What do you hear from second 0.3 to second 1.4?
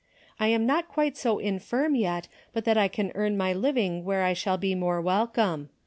I am not quite so